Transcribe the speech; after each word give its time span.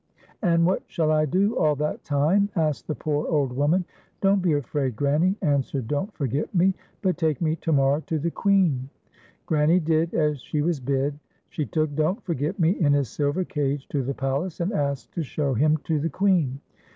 "And 0.41 0.65
what 0.65 0.81
shall 0.87 1.11
I 1.11 1.27
do 1.27 1.55
all 1.55 1.75
that 1.75 2.03
time?" 2.03 2.49
asked 2.55 2.87
the 2.87 2.95
poor 2.95 3.27
old 3.27 3.53
woman. 3.53 3.85
"Don't 4.19 4.41
be 4.41 4.55
afra'd, 4.55 4.95
Granny," 4.95 5.35
answered 5.43 5.87
Don't 5.87 6.11
Forget 6.15 6.55
Me, 6.55 6.73
"but 7.03 7.19
take 7.19 7.39
me 7.39 7.55
to 7.57 7.71
morrow 7.71 7.99
to 8.07 8.17
the 8.17 8.31
Queen." 8.31 8.89
Granny 9.45 9.79
did 9.79 10.15
as 10.15 10.41
she 10.41 10.63
was 10.63 10.79
bid. 10.79 11.19
She 11.49 11.67
took 11.67 11.93
Don't 11.95 12.19
Forget 12.23 12.59
Me 12.59 12.71
in 12.71 12.93
his 12.93 13.09
silver 13.09 13.43
cage 13.43 13.87
to 13.89 14.01
the 14.01 14.15
palace, 14.15 14.59
and 14.59 14.73
asked 14.73 15.11
to 15.11 15.21
show 15.21 15.53
him 15.53 15.77
to 15.83 15.99
the 15.99 16.09
Queen. 16.09 16.61